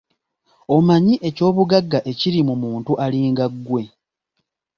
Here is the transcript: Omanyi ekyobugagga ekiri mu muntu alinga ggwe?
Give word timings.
Omanyi 0.75 1.15
ekyobugagga 1.27 1.99
ekiri 2.11 2.39
mu 2.47 2.55
muntu 2.63 2.91
alinga 3.05 3.45
ggwe? 3.53 3.83